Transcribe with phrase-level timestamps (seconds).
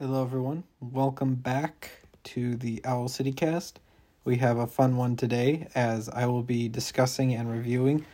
[0.00, 0.64] Hello, everyone.
[0.80, 1.88] Welcome back
[2.24, 3.78] to the Owl City Cast.
[4.24, 8.04] We have a fun one today as I will be discussing and reviewing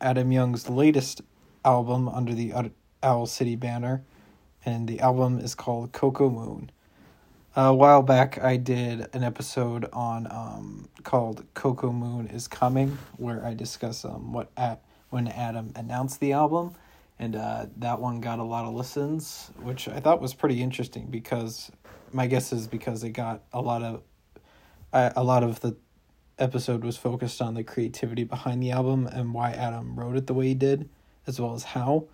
[0.00, 1.22] Adam Young's latest
[1.64, 2.70] album under the
[3.02, 4.04] Owl City banner,
[4.64, 6.70] and the album is called Coco Moon.
[7.56, 13.44] A while back, I did an episode on um, called Coco Moon is Coming, where
[13.44, 16.76] I discuss um, what at when Adam announced the album
[17.18, 21.06] and uh, that one got a lot of listens, which I thought was pretty interesting
[21.06, 21.70] because
[22.12, 24.02] my guess is because it got a lot of
[24.92, 25.76] a lot of the
[26.38, 30.34] episode was focused on the creativity behind the album and why Adam wrote it the
[30.34, 30.88] way he did,
[31.26, 32.06] as well as how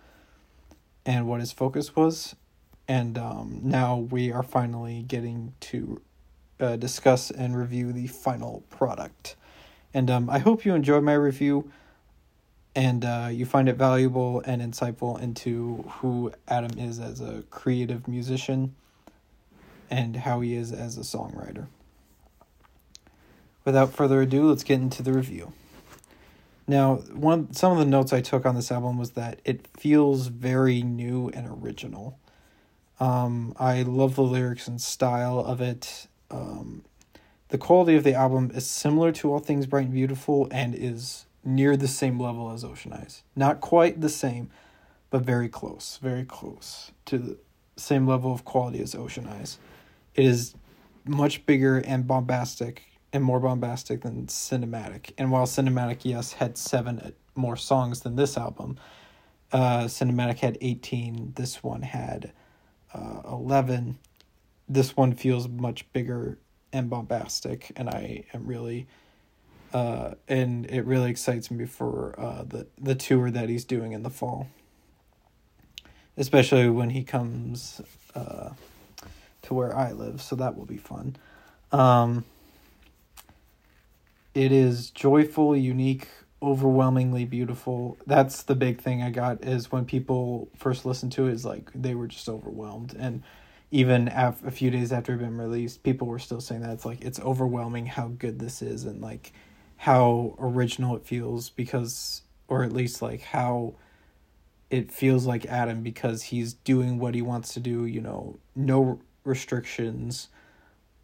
[1.05, 2.35] and what his focus was.
[2.87, 6.01] And um, now we are finally getting to
[6.59, 9.35] uh, discuss and review the final product.
[9.93, 11.71] And um, I hope you enjoyed my review
[12.75, 18.07] and uh, you find it valuable and insightful into who Adam is as a creative
[18.07, 18.75] musician
[19.89, 21.67] and how he is as a songwriter.
[23.63, 25.53] Without further ado, let's get into the review.
[26.67, 30.27] Now, one some of the notes I took on this album was that it feels
[30.27, 32.17] very new and original.
[32.99, 36.07] Um, I love the lyrics and style of it.
[36.31, 36.83] Um,
[37.49, 41.25] the quality of the album is similar to All Things Bright and Beautiful and is
[41.43, 43.23] near the same level as Ocean Eyes.
[43.35, 44.49] Not quite the same,
[45.09, 47.37] but very close, very close to the
[47.75, 49.59] same level of quality as Ocean Eyes.
[50.15, 50.55] It is
[51.05, 55.11] much bigger and bombastic and more bombastic than Cinematic.
[55.17, 58.77] And while Cinematic, yes, had seven more songs than this album,
[59.51, 62.31] uh, Cinematic had 18, this one had
[62.93, 63.99] uh, 11.
[64.67, 66.39] This one feels much bigger
[66.71, 68.87] and bombastic, and I am really
[69.73, 74.03] uh, and it really excites me for uh, the the tour that he's doing in
[74.03, 74.47] the fall,
[76.15, 77.81] especially when he comes
[78.15, 78.51] uh,
[79.41, 80.21] to where I live.
[80.21, 81.15] So that will be fun.
[81.71, 82.23] Um,
[84.35, 86.07] it is joyful, unique,
[86.41, 87.97] overwhelmingly beautiful.
[88.05, 91.71] That's the big thing I got is when people first listened to it is like
[91.73, 93.23] they were just overwhelmed and
[93.71, 96.69] even af- a few days after it had been released, people were still saying that
[96.73, 99.33] it's like it's overwhelming how good this is and like
[99.83, 103.73] how original it feels because or at least like how
[104.69, 109.01] it feels like Adam because he's doing what he wants to do, you know, no
[109.25, 110.29] restrictions,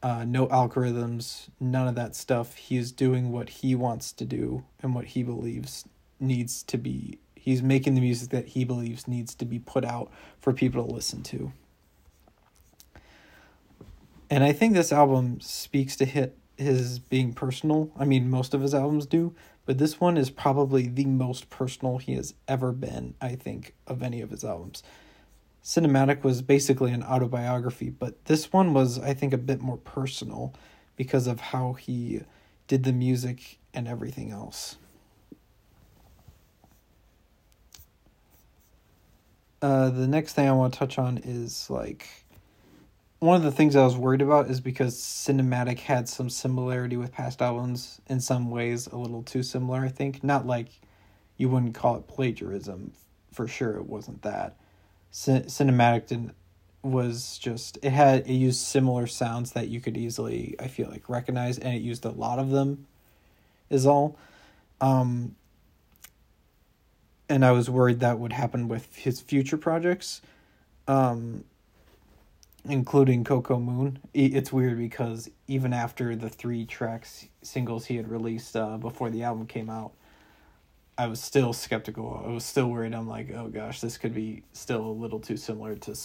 [0.02, 2.56] uh, no algorithms, none of that stuff.
[2.56, 5.84] He's doing what he wants to do and what he believes
[6.18, 7.20] needs to be.
[7.36, 10.10] He's making the music that he believes needs to be put out
[10.40, 11.52] for people to listen to.
[14.30, 17.92] And I think this album speaks to hit his being personal.
[17.98, 19.34] I mean, most of his albums do,
[19.66, 24.04] but this one is probably the most personal he has ever been, I think, of
[24.04, 24.84] any of his albums.
[25.64, 30.54] Cinematic was basically an autobiography, but this one was, I think, a bit more personal
[30.96, 32.22] because of how he
[32.68, 34.78] did the music and everything else.
[39.62, 42.08] Uh, the next thing I want to touch on is like
[43.20, 47.12] one of the things I was worried about is because Cinematic had some similarity with
[47.12, 50.24] past albums in some ways, a little too similar, I think.
[50.24, 50.70] Not like
[51.38, 52.94] you wouldn't call it plagiarism,
[53.34, 54.56] for sure it wasn't that.
[55.12, 56.36] C- Cinematic didn't
[56.82, 61.10] was just it had it used similar sounds that you could easily I feel like
[61.10, 62.88] recognize and it used a lot of them
[63.70, 64.18] is all
[64.80, 65.36] um
[67.28, 70.22] and I was worried that would happen with his future projects
[70.88, 71.44] um
[72.70, 74.00] including Coco Moon.
[74.14, 79.24] It's weird because even after the three tracks singles he had released uh, before the
[79.24, 79.94] album came out,
[80.98, 82.24] I was still skeptical.
[82.26, 82.94] I was still worried.
[82.94, 85.96] I'm like, oh gosh, this could be still a little too similar to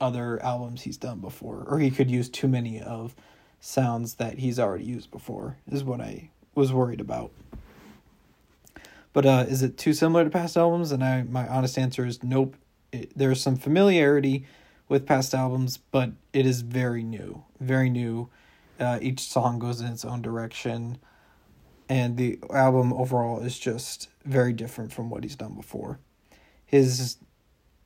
[0.00, 3.14] other albums he's done before, or he could use too many of
[3.60, 5.56] sounds that he's already used before.
[5.70, 7.30] Is what I was worried about.
[9.12, 10.92] But uh, is it too similar to past albums?
[10.92, 12.56] And I, my honest answer is nope.
[12.92, 14.44] It, there's some familiarity
[14.88, 18.28] with past albums, but it is very new, very new.
[18.78, 20.98] Uh, each song goes in its own direction,
[21.88, 25.98] and the album overall is just very different from what he's done before.
[26.64, 27.16] His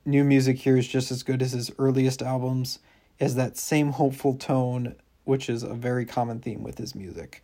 [0.04, 2.78] new music here is just as good as his earliest albums,
[3.20, 4.94] has that same hopeful tone,
[5.24, 7.42] which is a very common theme with his music.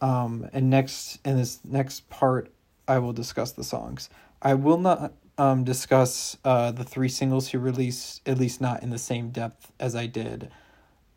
[0.00, 2.50] Um, and next, in this next part,
[2.88, 4.10] I will discuss the songs.
[4.42, 5.12] I will not
[5.42, 9.72] um, discuss uh, the three singles he released, at least not in the same depth
[9.80, 10.52] as I did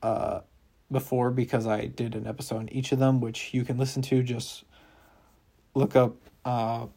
[0.02, 0.40] uh,
[0.92, 4.24] before, because I did an episode on each of them, which you can listen to.
[4.24, 4.64] Just
[5.76, 6.88] look up, uh,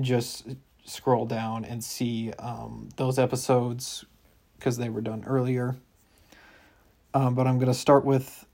[0.00, 0.48] just
[0.84, 4.04] scroll down and see um, those episodes
[4.58, 5.76] because they were done earlier.
[7.14, 8.44] Um, but I'm gonna start with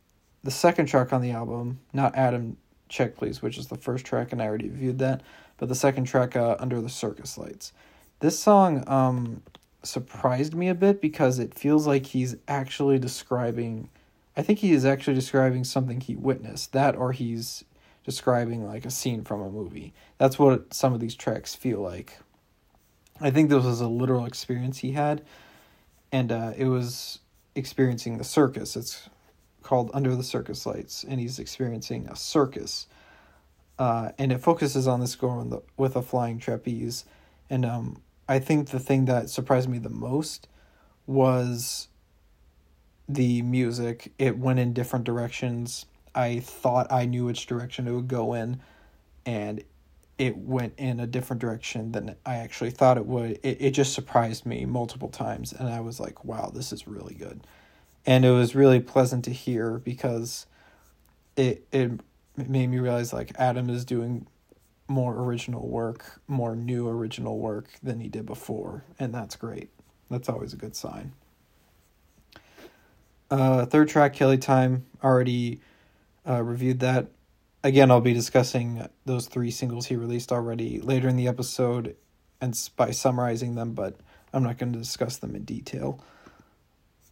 [0.42, 2.58] the second track on the album, not Adam
[2.94, 5.22] Check Please, which is the first track, and I already viewed that.
[5.58, 7.72] But the second track, uh, Under the Circus Lights.
[8.20, 9.42] This song um,
[9.82, 13.90] surprised me a bit because it feels like he's actually describing.
[14.36, 16.72] I think he is actually describing something he witnessed.
[16.72, 17.64] That or he's
[18.04, 19.92] describing like a scene from a movie.
[20.18, 22.18] That's what some of these tracks feel like.
[23.20, 25.22] I think this was a literal experience he had,
[26.12, 27.18] and uh, it was
[27.56, 28.76] experiencing the circus.
[28.76, 29.08] It's
[29.64, 32.86] called Under the Circus Lights, and he's experiencing a circus.
[33.78, 37.04] Uh, and it focuses on this girl the, with a flying trapeze.
[37.50, 40.46] And um, I think the thing that surprised me the most
[41.06, 41.88] was
[43.08, 44.12] the music.
[44.18, 45.86] It went in different directions.
[46.14, 48.60] I thought I knew which direction it would go in,
[49.26, 49.64] and
[50.16, 53.40] it went in a different direction than I actually thought it would.
[53.42, 57.14] It, it just surprised me multiple times, and I was like, wow, this is really
[57.14, 57.44] good
[58.06, 60.46] and it was really pleasant to hear because
[61.36, 61.90] it it
[62.36, 64.26] made me realize like Adam is doing
[64.86, 69.70] more original work, more new original work than he did before, and that's great.
[70.10, 71.12] That's always a good sign.
[73.30, 75.60] Uh, third track, Kelly Time, already
[76.28, 77.08] uh, reviewed that.
[77.62, 81.96] Again, I'll be discussing those three singles he released already later in the episode
[82.42, 83.96] and by summarizing them, but
[84.34, 85.98] I'm not going to discuss them in detail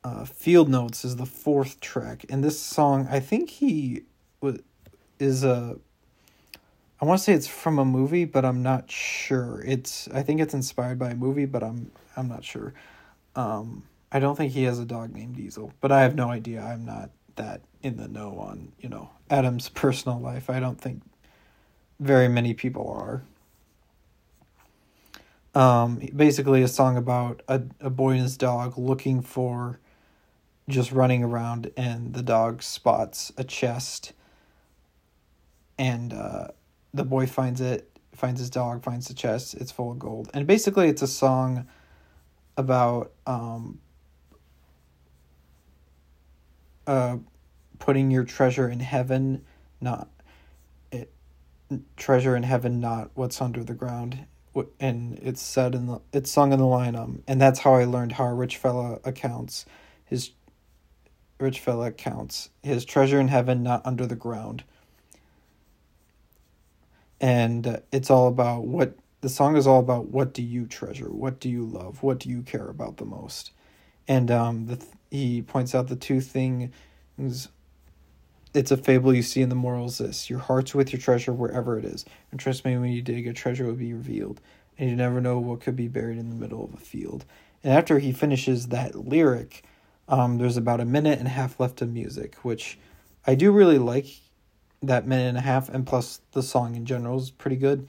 [0.05, 4.03] uh, Field Notes is the fourth track, and this song I think he
[4.41, 4.59] was
[5.19, 5.77] is a.
[7.01, 9.63] I want to say it's from a movie, but I'm not sure.
[9.67, 12.75] It's I think it's inspired by a movie, but I'm I'm not sure.
[13.37, 16.63] Um, I don't think he has a dog named Diesel, but I have no idea.
[16.63, 20.51] I'm not that in the know on you know Adam's personal life.
[20.51, 21.03] I don't think
[22.01, 23.23] very many people are.
[25.55, 29.79] Um, basically, a song about a, a boy and his dog looking for
[30.69, 34.12] just running around and the dog spots a chest
[35.79, 36.49] and uh,
[36.94, 40.31] the boy finds it finds his dog finds the chest it's full of gold.
[40.35, 41.67] And basically it's a song
[42.56, 43.81] about um,
[46.87, 47.17] uh,
[47.79, 49.44] putting your treasure in heaven
[49.81, 50.08] not
[50.93, 51.11] it
[51.97, 54.26] treasure in heaven not what's under the ground.
[54.79, 57.85] And it's said in the it's sung in the line um and that's how i
[57.85, 59.65] learned how a rich fella accounts
[60.05, 60.31] his
[61.43, 64.65] rich fella counts his treasure in heaven, not under the ground.
[67.21, 70.09] And it's all about what the song is all about.
[70.09, 71.11] What do you treasure?
[71.11, 72.03] What do you love?
[72.03, 73.53] What do you care about the most?
[74.09, 76.71] And um, the he points out the two things.
[78.55, 79.99] It's a fable you see in the morals.
[79.99, 83.27] This your heart's with your treasure wherever it is, and trust me, when you dig,
[83.27, 84.41] a treasure will be revealed,
[84.79, 87.25] and you never know what could be buried in the middle of a field.
[87.62, 89.62] And after he finishes that lyric,
[90.09, 92.79] um, there's about a minute and a half left of music, which
[93.27, 94.07] I do really like
[94.83, 97.89] that minute and a half, and plus the song in general is pretty good.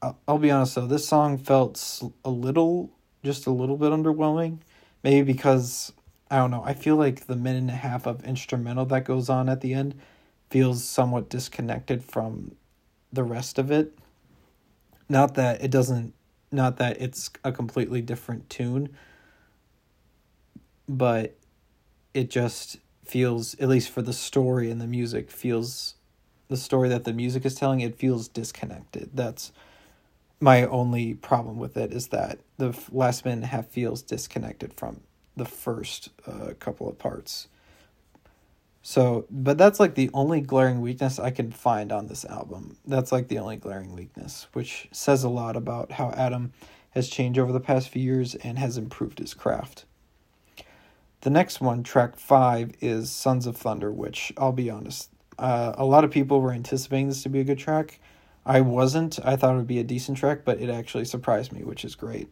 [0.00, 2.90] I'll, I'll be honest though, this song felt a little,
[3.22, 4.58] just a little bit underwhelming.
[5.02, 5.92] Maybe because,
[6.30, 9.28] I don't know, I feel like the minute and a half of instrumental that goes
[9.28, 9.94] on at the end
[10.48, 12.56] feels somewhat disconnected from
[13.12, 13.98] the rest of it.
[15.08, 16.14] Not that it doesn't,
[16.50, 18.96] not that it's a completely different tune
[20.88, 21.36] but
[22.12, 25.94] it just feels at least for the story and the music feels
[26.48, 29.10] the story that the music is telling it feels disconnected.
[29.14, 29.52] That's
[30.40, 35.00] my only problem with it is that the last minute half feels disconnected from
[35.36, 37.48] the first uh, couple of parts.
[38.82, 42.76] So but that's like the only glaring weakness i can find on this album.
[42.86, 46.52] That's like the only glaring weakness which says a lot about how adam
[46.90, 49.86] has changed over the past few years and has improved his craft
[51.24, 55.84] the next one, track five, is Sons of Thunder, which I'll be honest, uh, a
[55.84, 57.98] lot of people were anticipating this to be a good track.
[58.44, 59.18] I wasn't.
[59.24, 61.94] I thought it would be a decent track, but it actually surprised me, which is
[61.94, 62.28] great.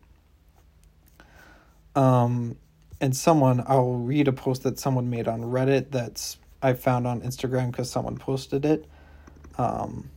[1.96, 2.56] Um,
[3.00, 7.22] and someone, I'll read a post that someone made on Reddit that's I found on
[7.22, 8.86] Instagram because someone posted it.
[9.56, 10.10] Um,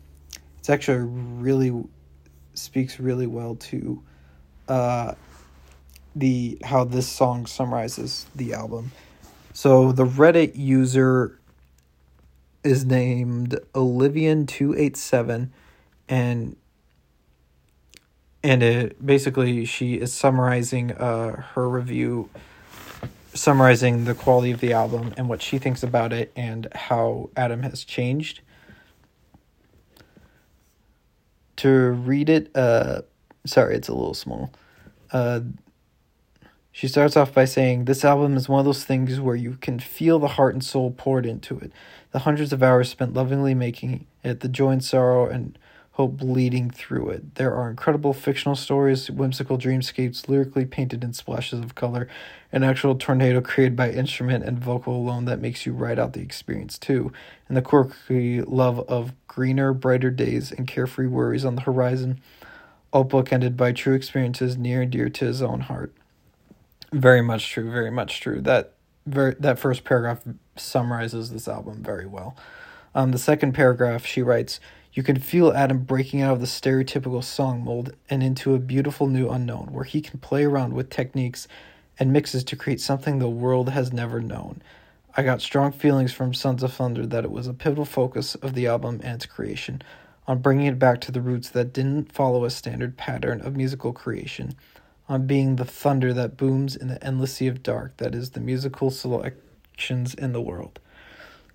[0.60, 1.82] it's actually really
[2.56, 4.04] speaks really well to
[4.68, 5.14] uh,
[6.16, 8.92] the how this song summarizes the album.
[9.54, 11.38] So the Reddit user
[12.64, 15.50] is named Olivian287
[16.10, 16.56] and
[18.44, 22.30] and it basically she is summarizing uh her review
[23.34, 27.64] summarizing the quality of the album and what she thinks about it and how Adam
[27.64, 28.42] has changed.
[31.58, 33.02] To read it uh
[33.46, 34.52] sorry it's a little small.
[35.12, 35.42] Uh
[36.76, 39.80] She starts off by saying, This album is one of those things where you can
[39.80, 41.72] feel the heart and soul poured into it,
[42.12, 45.58] the hundreds of hours spent lovingly making it, the joy and sorrow and
[45.92, 47.36] hope bleeding through it.
[47.36, 52.10] There are incredible fictional stories, whimsical dreamscapes, lyrically painted in splashes of color,
[52.52, 56.20] an actual tornado created by instrument and vocal alone that makes you ride out the
[56.20, 57.10] experience too,
[57.48, 62.20] and the quirky love of greener, brighter days and carefree worries on the horizon,
[62.92, 65.94] all bookended by true experiences near and dear to his own heart.
[66.96, 68.40] Very much true, very much true.
[68.40, 68.72] That
[69.06, 70.22] very that first paragraph
[70.56, 72.38] summarizes this album very well.
[72.96, 74.62] Um, the second paragraph, she writes,
[74.94, 79.08] "You can feel Adam breaking out of the stereotypical song mold and into a beautiful
[79.08, 81.50] new unknown, where he can play around with techniques
[82.00, 84.62] and mixes to create something the world has never known."
[85.18, 88.54] I got strong feelings from Sons of Thunder that it was a pivotal focus of
[88.54, 89.82] the album and its creation,
[90.28, 93.92] on bringing it back to the roots that didn't follow a standard pattern of musical
[93.92, 94.56] creation
[95.08, 98.40] on being the thunder that booms in the endless sea of dark that is the
[98.40, 100.80] musical selections in the world.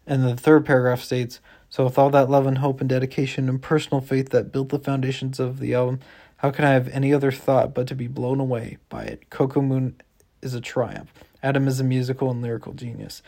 [0.07, 3.63] And the third paragraph states So, with all that love and hope and dedication and
[3.63, 6.01] personal faith that built the foundations of the album,
[6.39, 9.31] how can I have any other thought but to be blown away by it?
[9.31, 10.01] Coco Moon
[10.43, 11.13] is a triumph.
[11.43, 13.23] Adam is a musical and lyrical genius.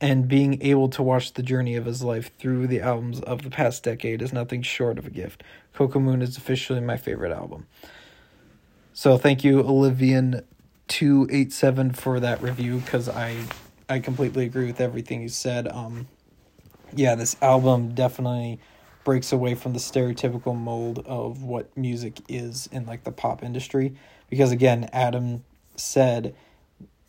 [0.00, 3.50] And being able to watch the journey of his life through the albums of the
[3.50, 5.42] past decade is nothing short of a gift.
[5.72, 7.66] Coco Moon is officially my favorite album.
[8.98, 10.42] So thank you, Olivian
[10.88, 13.36] two eight seven for that review because I
[13.88, 15.68] I completely agree with everything you said.
[15.68, 16.08] Um,
[16.92, 18.58] yeah, this album definitely
[19.04, 23.94] breaks away from the stereotypical mold of what music is in like the pop industry
[24.30, 25.44] because again, Adam
[25.76, 26.34] said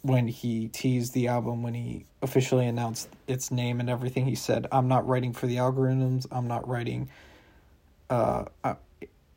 [0.03, 4.65] when he teased the album when he officially announced its name and everything he said
[4.71, 7.09] i'm not writing for the algorithms i'm not writing
[8.09, 8.45] uh,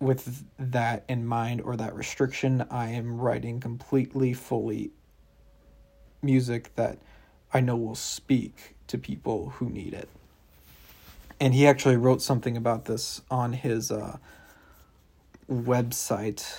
[0.03, 4.91] with that in mind or that restriction, I am writing completely, fully
[6.21, 6.99] music that
[7.55, 10.09] I know will speak to people who need it.
[11.39, 14.19] And he actually wrote something about this on his uh,
[15.51, 16.57] website.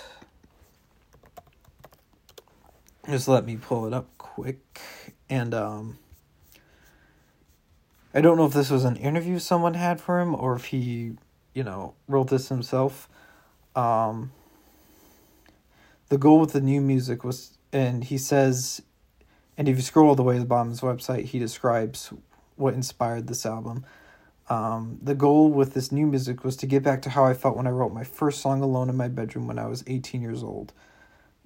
[3.09, 4.79] Just let me pull it up quick.
[5.29, 5.97] And um,
[8.13, 11.13] I don't know if this was an interview someone had for him or if he,
[11.53, 13.09] you know, wrote this himself
[13.75, 14.31] um,
[16.09, 18.81] the goal with the new music was, and he says,
[19.57, 22.11] and if you scroll all the way to the bottom of his website, he describes
[22.55, 23.85] what inspired this album.
[24.49, 27.55] Um, the goal with this new music was to get back to how I felt
[27.55, 30.43] when I wrote my first song alone in my bedroom when I was 18 years
[30.43, 30.73] old.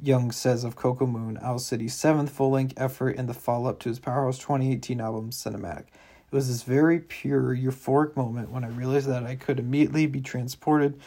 [0.01, 3.79] Young says of Coco Moon, Owl City's seventh full length effort in the follow up
[3.79, 5.86] to his Powerhouse 2018 album, Cinematic.
[6.31, 10.22] It was this very pure, euphoric moment when I realized that I could immediately be
[10.22, 11.00] transported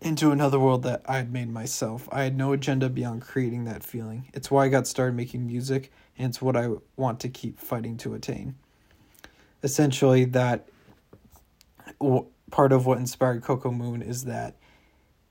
[0.00, 2.08] into another world that I had made myself.
[2.12, 4.28] I had no agenda beyond creating that feeling.
[4.32, 7.96] It's why I got started making music, and it's what I want to keep fighting
[7.98, 8.54] to attain.
[9.62, 10.68] Essentially, that
[12.50, 14.56] part of what inspired Coco Moon is that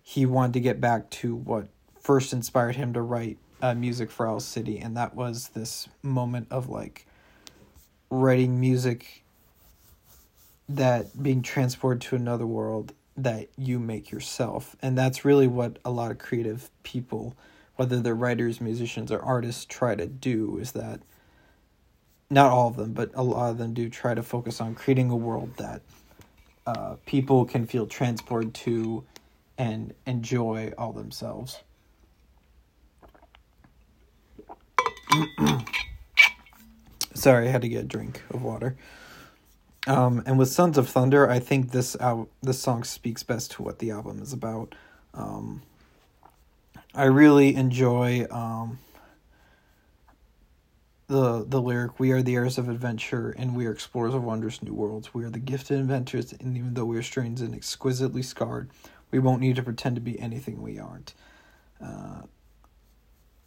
[0.04, 1.68] he wanted to get back to what
[2.00, 6.48] first inspired him to write uh, music for Owl City, and that was this moment
[6.52, 7.06] of like
[8.10, 9.24] writing music
[10.70, 14.76] that being transported to another world that you make yourself.
[14.82, 17.36] And that's really what a lot of creative people,
[17.76, 21.02] whether they're writers, musicians, or artists, try to do is that
[22.30, 25.10] not all of them, but a lot of them do try to focus on creating
[25.10, 25.82] a world that
[26.68, 29.04] uh, people can feel transported to
[29.58, 31.64] and enjoy all themselves.
[37.14, 38.76] Sorry, I had to get a drink of water.
[39.88, 43.64] Um, and with Sons of Thunder, I think this al- this song speaks best to
[43.64, 44.76] what the album is about.
[45.14, 45.62] Um,
[46.94, 48.80] I really enjoy um,
[51.08, 54.62] the the lyric "We are the heirs of adventure, and we are explorers of wondrous
[54.62, 55.14] new worlds.
[55.14, 58.70] We are the gifted inventors, and even though we are strange and exquisitely scarred,
[59.10, 61.14] we won't need to pretend to be anything we aren't."
[61.82, 62.24] Uh,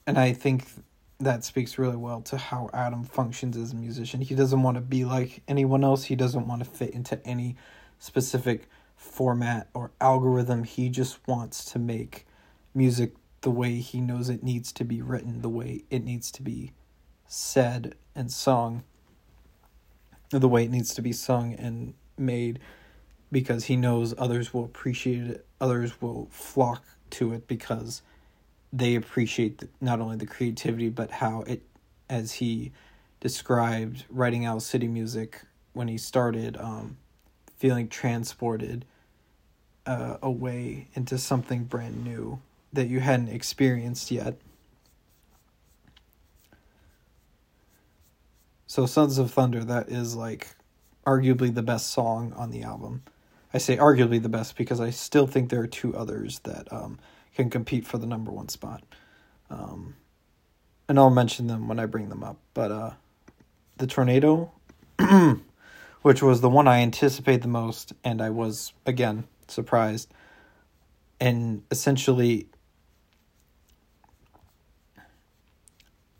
[0.06, 0.66] and I think
[1.20, 4.22] that speaks really well to how Adam functions as a musician.
[4.22, 6.04] He doesn't want to be like anyone else.
[6.04, 7.56] He doesn't want to fit into any
[7.98, 10.64] specific format or algorithm.
[10.64, 12.26] He just wants to make
[12.74, 16.42] music the way he knows it needs to be written, the way it needs to
[16.42, 16.72] be
[17.26, 18.82] said and sung,
[20.30, 22.60] the way it needs to be sung and made
[23.32, 28.02] because he knows others will appreciate it, others will flock to it because
[28.72, 31.62] they appreciate the, not only the creativity but how it
[32.08, 32.72] as he
[33.20, 36.96] described writing Owl City music when he started um,
[37.56, 38.84] feeling transported
[39.86, 42.40] uh, away into something brand new
[42.72, 44.36] that you hadn't experienced yet
[48.70, 50.54] So Sons of Thunder, that is like
[51.04, 53.02] arguably the best song on the album.
[53.52, 57.00] I say arguably the best because I still think there are two others that um,
[57.40, 58.82] can compete for the number one spot.
[59.48, 59.96] Um,
[60.88, 62.38] and I'll mention them when I bring them up.
[62.52, 62.90] But uh,
[63.78, 64.52] the tornado,
[66.02, 70.12] which was the one I anticipated the most, and I was again surprised.
[71.18, 72.48] And essentially,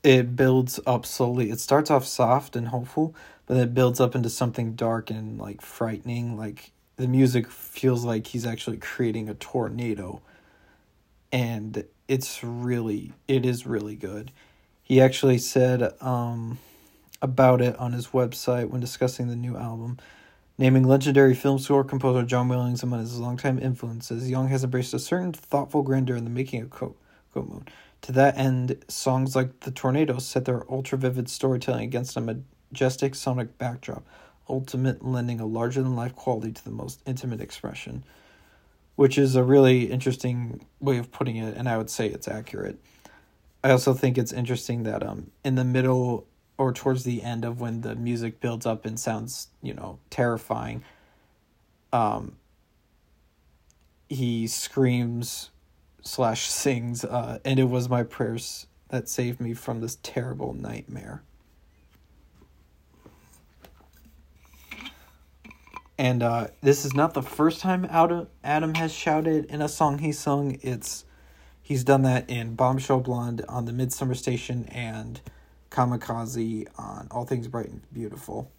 [0.03, 1.51] it builds up slowly.
[1.51, 3.15] It starts off soft and hopeful,
[3.47, 6.37] but then it builds up into something dark and like frightening.
[6.37, 10.23] Like the music feels like he's actually creating a tornado.
[11.33, 14.33] And it's really it is really good.
[14.83, 16.59] He actually said um
[17.23, 19.99] about it on his website when discussing the new album.
[20.59, 24.99] Naming legendary film score composer John Williams among his longtime influences, Young has embraced a
[24.99, 26.97] certain thoughtful grandeur in the making of Coco
[27.35, 27.67] Moon.
[28.03, 33.15] To that end, songs like The Tornado set their ultra vivid storytelling against a majestic
[33.15, 34.07] sonic backdrop,
[34.49, 38.05] ultimate lending a larger than life quality to the most intimate expression.
[39.01, 42.79] Which is a really interesting way of putting it, and I would say it's accurate.
[43.65, 46.27] I also think it's interesting that um in the middle
[46.59, 50.85] or towards the end of when the music builds up and sounds, you know, terrifying,
[51.95, 52.37] um,
[54.11, 55.49] he screams
[56.03, 61.23] slash sings, uh, and it was my prayers that saved me from this terrible nightmare.
[66.01, 70.13] And uh, this is not the first time Adam has shouted in a song he
[70.13, 70.59] sung.
[70.63, 71.05] It's
[71.61, 75.21] he's done that in Bombshell Blonde on the Midsummer Station and
[75.71, 78.51] Kamikaze on All Things Bright and Beautiful,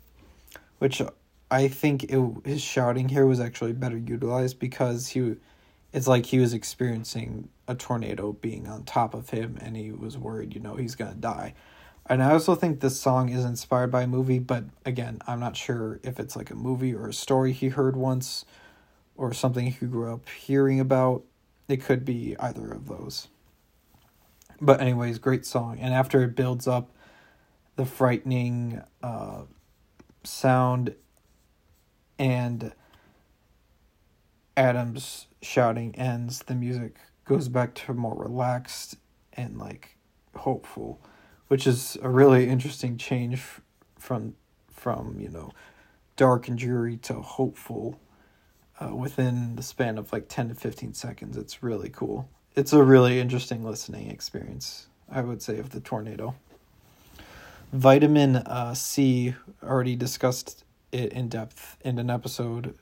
[0.77, 1.01] which
[1.49, 5.37] I think it, his shouting here was actually better utilized because he,
[5.91, 10.15] it's like he was experiencing a tornado being on top of him and he was
[10.15, 11.55] worried, you know, he's gonna die.
[12.11, 15.55] And I also think this song is inspired by a movie, but again, I'm not
[15.55, 18.43] sure if it's like a movie or a story he heard once
[19.15, 21.23] or something he grew up hearing about.
[21.69, 23.29] It could be either of those.
[24.59, 25.79] But, anyways, great song.
[25.79, 26.91] And after it builds up,
[27.77, 29.43] the frightening uh,
[30.25, 30.93] sound
[32.19, 32.73] and
[34.57, 38.97] Adam's shouting ends, the music goes back to more relaxed
[39.31, 39.95] and like
[40.35, 40.99] hopeful,
[41.51, 43.43] which is a really interesting change
[43.99, 44.33] from
[44.71, 45.51] from you know
[46.15, 47.99] dark and dreary to hopeful
[48.79, 51.35] uh, within the span of like 10 to 15 seconds.
[51.35, 52.29] It's really cool.
[52.55, 56.35] It's a really interesting listening experience, I would say, of the tornado.
[57.73, 62.75] Vitamin uh, C already discussed it in depth in an episode.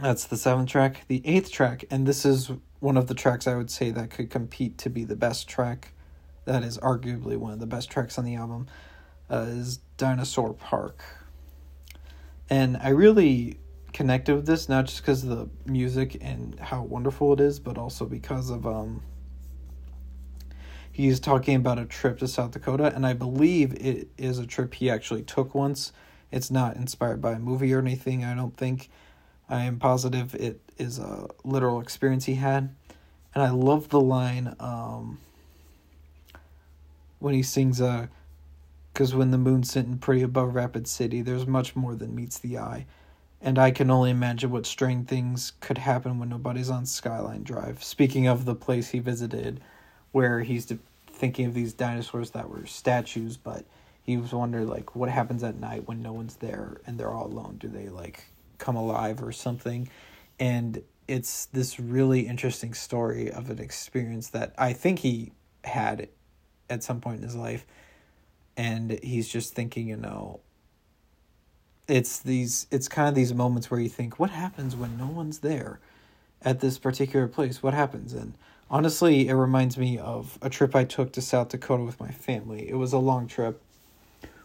[0.00, 1.02] That's the seventh track.
[1.08, 2.50] The eighth track, and this is
[2.80, 5.90] one of the tracks I would say that could compete to be the best track.
[6.44, 8.66] That is arguably one of the best tracks on the album.
[9.30, 11.02] Uh, is Dinosaur Park.
[12.50, 13.58] And I really
[13.94, 17.78] connected with this not just because of the music and how wonderful it is, but
[17.78, 19.02] also because of um
[20.92, 24.74] he's talking about a trip to South Dakota, and I believe it is a trip
[24.74, 25.92] he actually took once.
[26.30, 28.90] It's not inspired by a movie or anything, I don't think.
[29.48, 32.74] I am positive it is a literal experience he had.
[33.34, 35.18] And I love the line um,
[37.18, 38.06] when he sings, uh,
[38.92, 42.58] because when the moon's sitting pretty above Rapid City, there's much more than meets the
[42.58, 42.86] eye.
[43.40, 47.84] And I can only imagine what strange things could happen when nobody's on Skyline Drive.
[47.84, 49.60] Speaking of the place he visited,
[50.12, 50.72] where he's
[51.08, 53.64] thinking of these dinosaurs that were statues, but
[54.02, 57.26] he was wondering like what happens at night when no one's there and they're all
[57.26, 57.56] alone.
[57.58, 58.24] Do they like
[58.58, 59.88] come alive or something?
[60.38, 65.32] And it's this really interesting story of an experience that I think he
[65.64, 66.08] had
[66.70, 67.66] at some point in his life,
[68.56, 70.40] and he's just thinking, you know.
[71.86, 72.66] It's these.
[72.70, 75.80] It's kind of these moments where you think, what happens when no one's there,
[76.40, 77.62] at this particular place?
[77.62, 78.34] What happens and
[78.70, 82.68] Honestly, it reminds me of a trip I took to South Dakota with my family.
[82.68, 83.60] It was a long trip.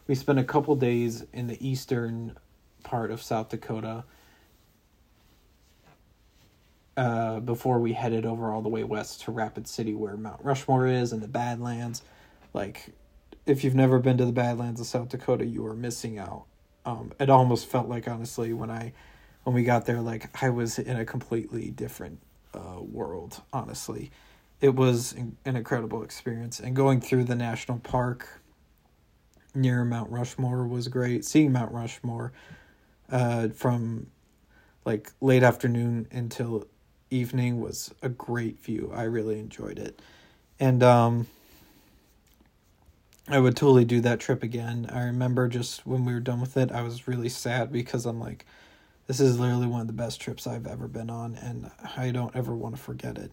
[0.08, 2.38] We spent a couple days in the eastern
[2.84, 4.03] part of South Dakota
[6.99, 10.85] uh, before we headed over all the way west to Rapid City, where Mount Rushmore
[10.85, 12.03] is and the Badlands.
[12.53, 12.91] Like,
[13.45, 16.43] if you've never been to the Badlands of South Dakota, you are missing out.
[16.85, 18.91] Um, it almost felt like, honestly, when I
[19.45, 22.19] when we got there, like I was in a completely different
[22.53, 24.12] uh, world, honestly.
[24.59, 26.59] It was an incredible experience.
[26.59, 28.41] And going through the national park
[29.55, 31.23] near Mount Rushmore was great.
[31.23, 32.33] Seeing Mount Rushmore
[33.09, 34.07] uh, from
[34.83, 36.67] like late afternoon until
[37.10, 38.91] evening was a great view.
[38.93, 40.02] I really enjoyed it.
[40.60, 41.28] And um,
[43.28, 44.89] I would totally do that trip again.
[44.91, 48.19] I remember just when we were done with it, I was really sad because I'm
[48.19, 48.45] like,
[49.08, 52.36] this is literally one of the best trips I've ever been on, and I don't
[52.36, 53.32] ever want to forget it.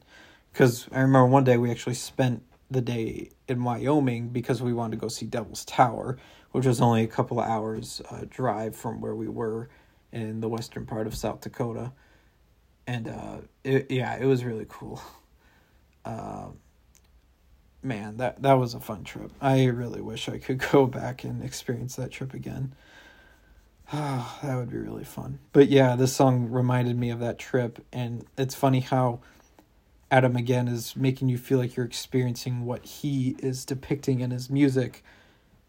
[0.53, 4.97] Because I remember one day we actually spent the day in Wyoming because we wanted
[4.97, 6.17] to go see Devil's Tower,
[6.53, 9.69] which was only a couple of hours uh, drive from where we were
[10.13, 11.93] in the western part of South Dakota.
[12.87, 15.03] And uh, it, yeah, it was really cool.
[16.05, 16.47] Uh,
[17.83, 19.31] man, that that was a fun trip.
[19.41, 22.75] I really wish I could go back and experience that trip again.
[23.93, 25.39] Ah, that would be really fun.
[25.53, 29.21] But yeah, this song reminded me of that trip, and it's funny how
[30.11, 34.51] Adam again is making you feel like you're experiencing what he is depicting in his
[34.51, 35.03] music.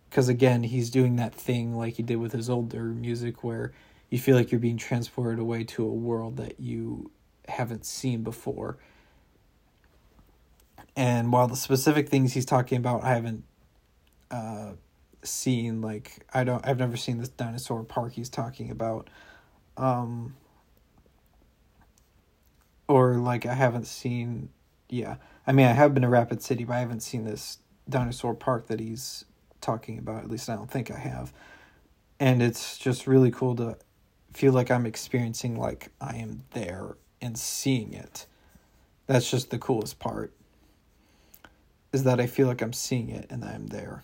[0.09, 3.73] Because again, he's doing that thing like he did with his older music where
[4.09, 7.11] you feel like you're being transported away to a world that you
[7.47, 8.77] haven't seen before.
[10.95, 13.43] And while the specific things he's talking about, I haven't
[14.31, 14.71] uh,
[15.23, 19.09] seen, like, I don't, I've never seen this dinosaur park he's talking about.
[19.75, 20.35] Um,
[22.87, 24.49] or like I haven't seen
[24.89, 25.17] yeah.
[25.45, 28.67] I mean I have been to Rapid City, but I haven't seen this dinosaur park
[28.67, 29.25] that he's
[29.61, 30.23] talking about.
[30.23, 31.33] At least I don't think I have.
[32.19, 33.77] And it's just really cool to
[34.33, 38.25] feel like I'm experiencing like I am there and seeing it.
[39.07, 40.31] That's just the coolest part.
[41.93, 44.03] Is that I feel like I'm seeing it and I'm there.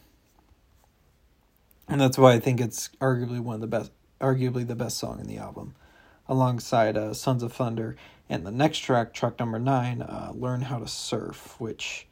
[1.87, 5.19] And that's why I think it's arguably one of the best arguably the best song
[5.19, 5.75] in the album
[6.29, 7.97] alongside uh, Sons of Thunder
[8.29, 12.07] and the next track, track number nine, uh, Learn How to Surf, which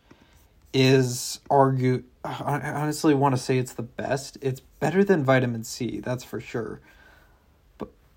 [0.73, 2.03] is argue.
[2.23, 4.37] I honestly want to say it's the best.
[4.41, 6.81] It's better than Vitamin C, that's for sure.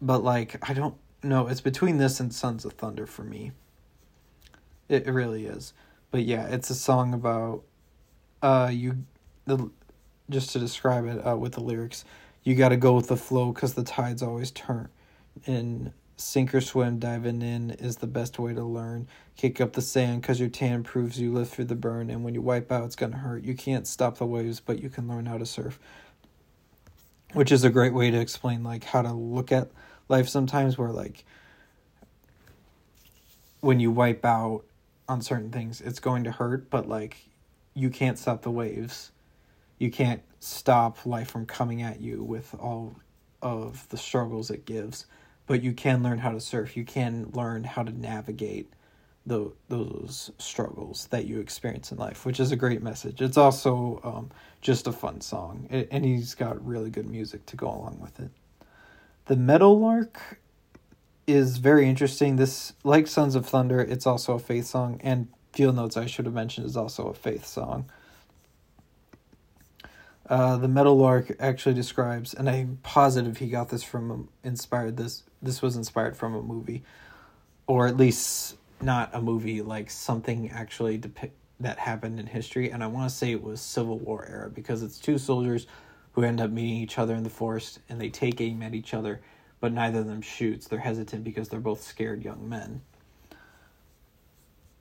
[0.05, 1.49] But like I don't know.
[1.49, 3.53] It's between this and Sons of Thunder for me.
[4.89, 5.73] It, it really is.
[6.11, 7.63] But yeah, it's a song about
[8.43, 9.05] uh you
[9.47, 9.71] the
[10.31, 12.05] just to describe it uh, with the lyrics.
[12.43, 14.89] You got to go with the flow because the tides always turn.
[15.47, 19.09] And Sink or swim, diving in is the best way to learn.
[19.37, 22.35] Kick up the sand because your tan proves you live through the burn, and when
[22.35, 23.43] you wipe out, it's gonna hurt.
[23.43, 25.81] You can't stop the waves, but you can learn how to surf.
[27.33, 29.71] Which is a great way to explain like how to look at
[30.09, 31.25] life sometimes where like
[33.61, 34.65] when you wipe out
[35.09, 37.29] on certain things, it's going to hurt, but like
[37.75, 39.11] you can't stop the waves.
[39.79, 42.97] You can't stop life from coming at you with all
[43.43, 45.07] of the struggles it gives
[45.47, 46.77] but you can learn how to surf.
[46.77, 48.73] You can learn how to navigate
[49.27, 53.23] the those struggles that you experience in life, which is a great message.
[53.23, 57.67] It's also um, just a fun song, and he's got really good music to go
[57.67, 58.31] along with it.
[59.27, 60.39] The Meadowlark
[61.27, 62.37] is very interesting.
[62.37, 66.27] This, like Sons of Thunder, it's also a faith song, and Field Notes I should
[66.27, 67.87] have mentioned is also a faith song.
[70.29, 75.23] Uh, the Meadowlark actually describes, and I'm positive he got this from inspired this.
[75.41, 76.83] This was inspired from a movie,
[77.67, 82.71] or at least not a movie, like something actually depict that happened in history.
[82.71, 85.67] And I want to say it was Civil War era because it's two soldiers
[86.15, 88.95] who end up meeting each other in the forest, and they take aim at each
[88.95, 89.21] other,
[89.61, 90.67] but neither of them shoots.
[90.67, 92.83] They're hesitant because they're both scared young men.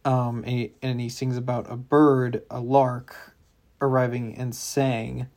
[0.05, 3.35] Um, and he, and he sings about a bird, a lark,
[3.81, 5.27] arriving and sang.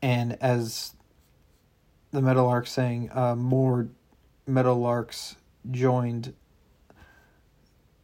[0.00, 0.94] And as
[2.10, 3.88] the Meadowlark sang, uh, more
[4.48, 5.36] Meadowlarks
[5.70, 6.34] joined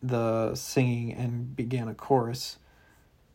[0.02, 2.58] the singing and began a chorus.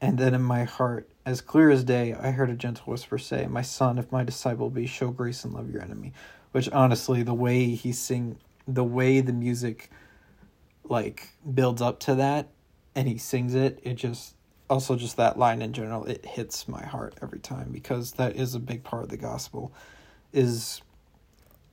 [0.03, 3.47] And then in my heart, as clear as day, I heard a gentle whisper say,
[3.47, 6.11] My son, if my disciple be, show grace and love your enemy.
[6.51, 8.37] Which honestly, the way he sing,
[8.67, 9.89] the way the music
[10.83, 12.49] like builds up to that
[12.93, 14.35] and he sings it, it just
[14.69, 18.55] also just that line in general it hits my heart every time because that is
[18.55, 19.71] a big part of the gospel
[20.33, 20.81] is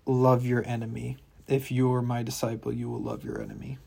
[0.07, 1.17] love your enemy
[1.49, 3.79] if you are my disciple you will love your enemy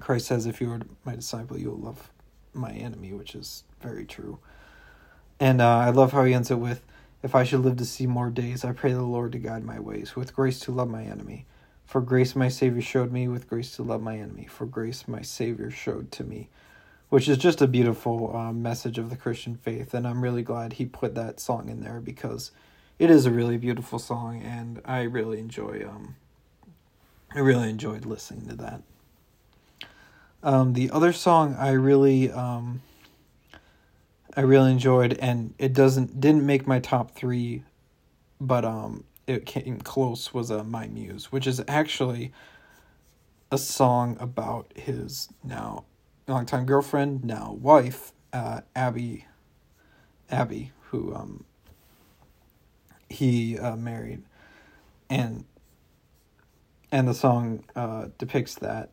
[0.00, 2.10] christ says if you are my disciple you will love
[2.52, 4.38] my enemy which is very true
[5.38, 6.82] and uh, i love how he ends it with
[7.22, 9.78] if i should live to see more days i pray the lord to guide my
[9.78, 11.46] ways with grace to love my enemy
[11.84, 15.22] for grace my savior showed me with grace to love my enemy for grace my
[15.22, 16.48] savior showed to me
[17.08, 19.94] which is just a beautiful um, message of the Christian faith.
[19.94, 22.50] And I'm really glad he put that song in there because
[22.98, 25.84] it is a really beautiful song, and I really enjoy.
[25.88, 26.16] Um,
[27.34, 28.82] I really enjoyed listening to that.
[30.42, 32.82] Um, the other song I really, um,
[34.36, 37.64] I really enjoyed, and it doesn't didn't make my top three,
[38.40, 40.32] but um, it came close.
[40.32, 42.32] Was uh, "My Muse," which is actually
[43.50, 45.84] a song about his now
[46.28, 49.26] longtime girlfriend, now wife, uh, Abby
[50.30, 51.44] Abby, who um,
[53.08, 54.22] he uh, married,
[55.10, 55.44] and
[56.92, 58.90] and the song uh, depicts that.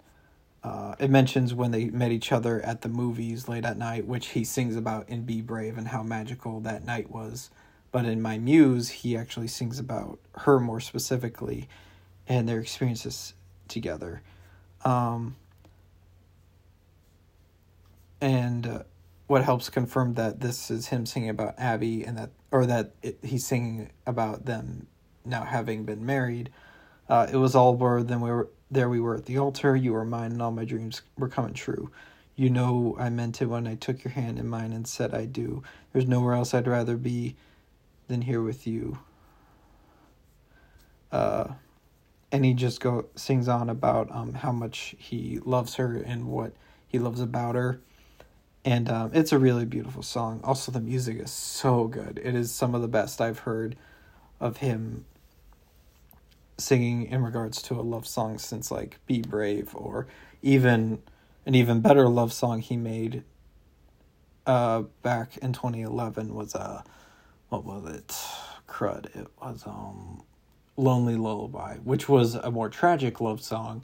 [0.65, 4.29] Uh, it mentions when they met each other at the movies late at night, which
[4.29, 7.51] he sings about in Be Brave and how magical that night was.
[7.91, 11.69] But in My Muse, he actually sings about her more specifically
[12.27, 13.35] and their experiences
[13.67, 14.23] together.
[14.83, 15.35] Um,
[18.19, 18.83] and uh,
[19.27, 23.19] what helps confirm that this is him singing about Abby and that, or that it,
[23.21, 24.87] he's singing about them
[25.23, 26.49] now having been married.
[27.07, 28.89] Uh, it was all where then we were there.
[28.89, 29.75] We were at the altar.
[29.75, 31.91] You were mine, and all my dreams were coming true.
[32.35, 35.25] You know I meant it when I took your hand in mine and said I
[35.25, 35.63] do.
[35.93, 37.35] There's nowhere else I'd rather be
[38.07, 38.99] than here with you.
[41.11, 41.53] Uh,
[42.31, 46.53] and he just go sings on about um how much he loves her and what
[46.87, 47.79] he loves about her
[48.65, 52.51] and um, it's a really beautiful song also the music is so good it is
[52.51, 53.75] some of the best i've heard
[54.39, 55.05] of him
[56.57, 60.07] singing in regards to a love song since like be brave or
[60.41, 61.01] even
[61.45, 63.23] an even better love song he made
[64.45, 66.81] uh back in 2011 was uh
[67.49, 68.15] what was it?
[68.67, 70.23] Crud it was um
[70.77, 73.81] lonely lullaby which was a more tragic love song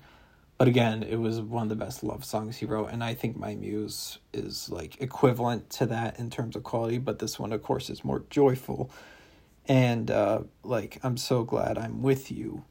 [0.58, 3.38] but again it was one of the best love songs he wrote and i think
[3.38, 7.64] my muse is like equivalent to that in terms of quality but this one of
[7.64, 8.92] course is more joyful
[9.68, 12.64] and uh like i'm so glad i'm with you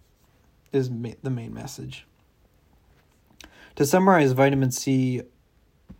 [0.72, 2.06] is ma- the main message.
[3.76, 5.22] To summarize vitamin c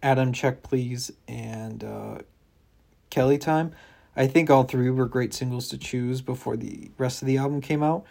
[0.03, 2.19] adam check please and uh
[3.11, 3.73] kelly time.
[4.17, 7.61] I think all three were great singles to choose before the rest of the album
[7.61, 8.05] came out.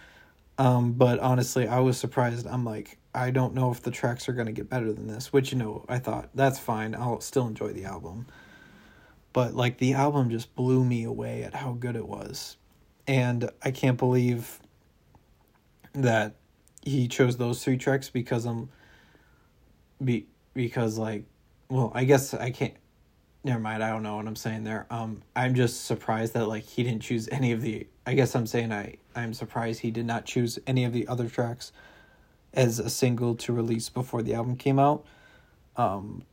[0.57, 2.47] Um but honestly i was surprised.
[2.47, 5.33] I'm like i don't know if the tracks are going to get better than this
[5.33, 6.95] which you know i thought that's fine.
[6.95, 8.27] I'll still enjoy the album.
[9.31, 12.57] But like the album just blew me away at how good it was
[13.09, 14.59] and i can't believe
[15.93, 16.35] that
[16.83, 18.69] he chose those three tracks because i'm
[20.01, 21.25] be because like
[21.69, 22.75] well i guess i can't
[23.43, 24.85] never mind i don't know what i'm saying there.
[24.91, 28.45] Um i'm just surprised that like he didn't choose any of the i guess i'm
[28.45, 31.71] saying i i'm surprised he did not choose any of the other tracks
[32.53, 35.05] as a single to release before the album came out.
[35.75, 36.23] Um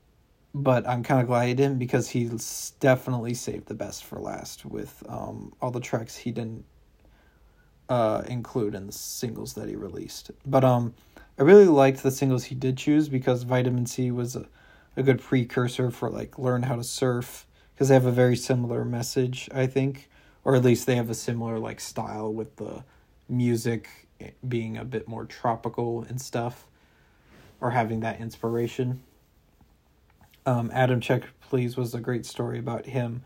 [0.57, 2.31] but i'm kind of glad he didn't because he
[2.81, 6.65] definitely saved the best for last with um all the tracks he didn't
[7.91, 10.31] uh include in the singles that he released.
[10.47, 10.95] But um
[11.39, 14.47] i really liked the singles he did choose because vitamin c was a
[14.97, 18.85] a good precursor for like learn how to surf because they have a very similar
[18.85, 20.09] message i think.
[20.43, 22.85] Or at least they have a similar like style with the
[23.29, 23.89] music
[24.49, 26.67] being a bit more tropical and stuff
[27.61, 29.03] or having that inspiration
[30.47, 33.23] um, adam check please was a great story about him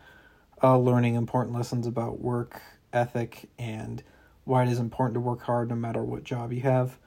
[0.63, 2.61] uh, learning important lessons about work
[2.93, 4.03] ethic and
[4.43, 6.97] why it is important to work hard no matter what job you have.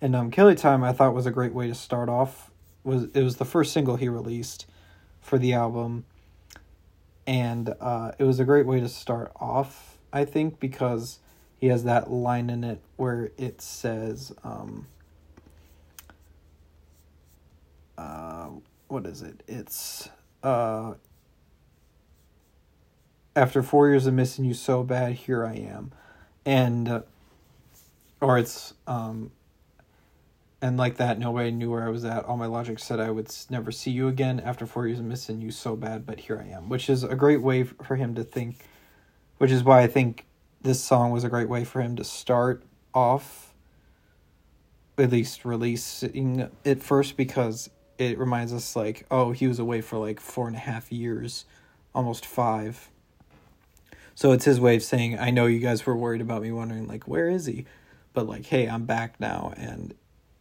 [0.00, 2.50] And um, kelly time i thought was a great way to start off.
[2.82, 4.66] Was it was the first single he released
[5.20, 6.04] for the album.
[7.26, 11.18] And uh, it was a great way to start off i think because
[11.58, 14.86] he has that line in it where it says um,
[17.96, 18.48] uh,
[18.88, 20.08] what is it it's
[20.42, 20.94] uh,
[23.34, 25.92] after four years of missing you so bad here i am
[26.44, 27.00] and uh,
[28.20, 29.30] or it's um,
[30.64, 32.24] and like that, nobody knew where I was at.
[32.24, 35.42] All my logic said I would never see you again after four years of missing
[35.42, 38.24] you so bad, but here I am, which is a great way for him to
[38.24, 38.64] think,
[39.36, 40.24] which is why I think
[40.62, 42.62] this song was a great way for him to start
[42.94, 43.52] off,
[44.96, 47.68] at least releasing it first, because
[47.98, 51.44] it reminds us, like, oh, he was away for like four and a half years,
[51.94, 52.90] almost five.
[54.14, 56.86] So it's his way of saying, I know you guys were worried about me wondering,
[56.86, 57.66] like, where is he?
[58.12, 59.92] But, like, hey, I'm back now, and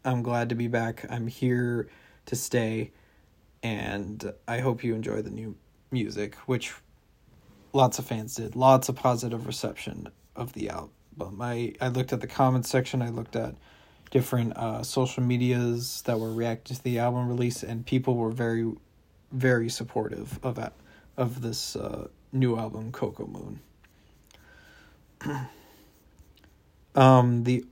[0.05, 1.05] I'm glad to be back.
[1.09, 1.89] I'm here
[2.27, 2.91] to stay,
[3.63, 5.55] and I hope you enjoy the new
[5.89, 6.73] music, which
[7.73, 8.55] lots of fans did.
[8.55, 11.41] Lots of positive reception of the album.
[11.41, 13.55] I, I looked at the comments section, I looked at
[14.13, 18.71] different uh, social medias that were reacting to the album release, and people were very,
[19.31, 20.73] very supportive of that,
[21.17, 23.59] of this uh, new album, Coco Moon.
[26.95, 27.65] um, the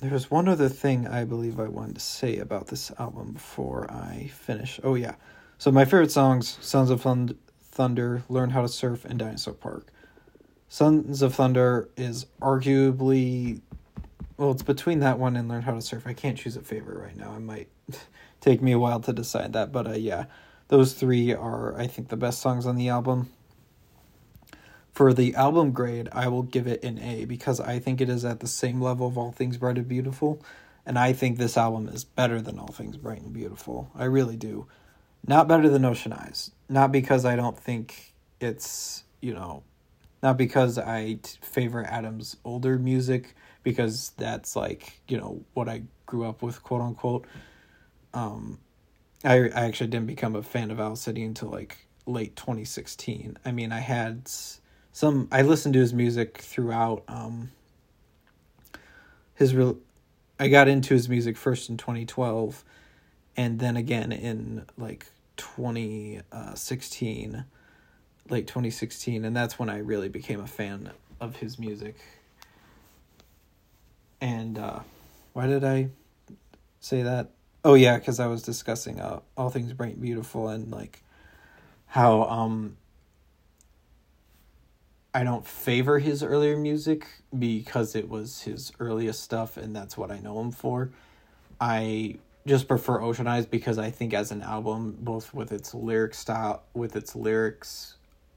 [0.00, 4.28] there's one other thing I believe I wanted to say about this album before I
[4.34, 4.80] finish.
[4.82, 5.14] Oh yeah,
[5.56, 7.00] so my favorite songs: Sons of
[7.70, 9.92] Thunder, Learn How to Surf, and Dinosaur Park.
[10.68, 13.60] Sons of Thunder is arguably,
[14.36, 16.06] well, it's between that one and Learn How to Surf.
[16.06, 17.32] I can't choose a favorite right now.
[17.32, 17.68] I might
[18.40, 20.26] take me a while to decide that, but uh, yeah,
[20.68, 23.30] those three are I think the best songs on the album.
[24.92, 28.24] For the album grade, I will give it an A because I think it is
[28.24, 30.40] at the same level of All Things Bright and Beautiful,
[30.86, 33.90] and I think this album is better than All Things Bright and Beautiful.
[33.94, 34.66] I really do.
[35.26, 36.50] Not better than Ocean Eyes.
[36.68, 39.64] Not because I don't think it's, you know,
[40.22, 43.34] not because I favor Adam's older music,
[43.66, 47.26] because that's like, you know, what I grew up with, quote unquote.
[48.14, 48.60] Um,
[49.24, 53.36] I, I actually didn't become a fan of Owl City until like late 2016.
[53.44, 54.30] I mean, I had
[54.92, 57.50] some, I listened to his music throughout, um,
[59.34, 59.78] his real,
[60.38, 62.62] I got into his music first in 2012
[63.36, 65.06] and then again in like
[65.38, 67.44] 2016
[68.30, 71.96] late 2016 and that's when I really became a fan of his music.
[74.26, 74.80] And uh
[75.34, 75.90] why did I
[76.80, 77.30] say that?
[77.64, 81.04] Oh yeah, cuz I was discussing uh all things bright beautiful and like
[81.86, 82.76] how um
[85.14, 87.06] I don't favor his earlier music
[87.38, 90.90] because it was his earliest stuff and that's what I know him for.
[91.60, 92.16] I
[92.48, 96.64] just prefer Ocean Eyes because I think as an album, both with its lyric style,
[96.74, 97.94] with its lyrics,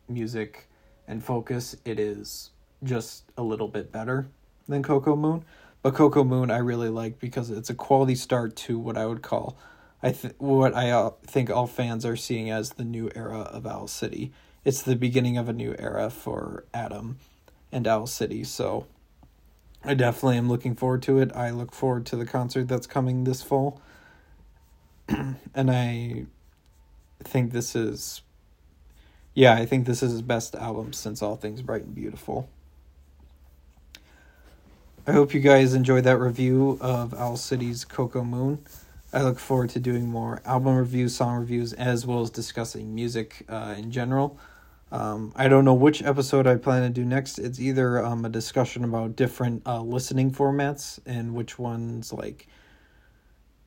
[0.07, 0.67] music,
[1.07, 2.51] and focus, it is
[2.83, 4.27] just a little bit better
[4.67, 5.43] than Coco Moon.
[5.81, 9.21] But Coco Moon I really like because it's a quality start to what I would
[9.21, 9.57] call,
[10.03, 13.65] I th- what I uh, think all fans are seeing as the new era of
[13.65, 14.31] Owl City.
[14.65, 17.17] It's the beginning of a new era for Adam
[17.71, 18.43] and Owl City.
[18.43, 18.87] So
[19.83, 21.35] I definitely am looking forward to it.
[21.35, 23.81] I look forward to the concert that's coming this fall.
[25.07, 26.25] and I
[27.23, 28.21] think this is
[29.33, 32.49] yeah, I think this is his best album since All Things Bright and Beautiful.
[35.09, 38.63] I hope you guys enjoyed that review of Owl City's Coco Moon.
[39.11, 43.43] I look forward to doing more album reviews, song reviews, as well as discussing music
[43.49, 44.37] uh, in general.
[44.91, 47.39] Um, I don't know which episode I plan to do next.
[47.39, 52.45] It's either um, a discussion about different uh, listening formats and which ones like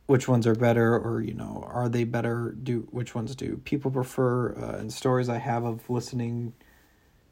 [0.07, 3.91] which ones are better or you know are they better do which ones do people
[3.91, 6.53] prefer uh, and stories i have of listening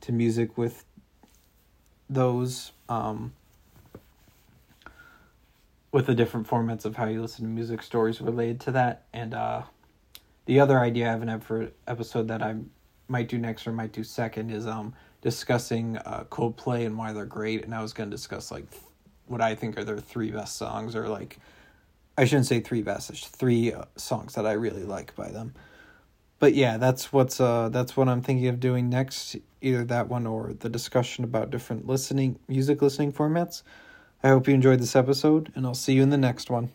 [0.01, 0.85] to music with
[2.09, 3.33] those um,
[5.93, 9.35] with the different formats of how you listen to music stories related to that and
[9.35, 9.63] uh,
[10.47, 12.55] the other idea i have an episode that i
[13.09, 17.25] might do next or might do second is um discussing uh, coldplay and why they're
[17.25, 18.65] great and i was going to discuss like
[19.27, 21.39] what i think are their three best songs or like
[22.21, 23.29] I shouldn't say three best.
[23.29, 25.55] three uh, songs that I really like by them.
[26.39, 29.37] But yeah, that's what's uh that's what I'm thinking of doing next.
[29.63, 33.63] Either that one or the discussion about different listening music listening formats.
[34.23, 36.71] I hope you enjoyed this episode, and I'll see you in the next one.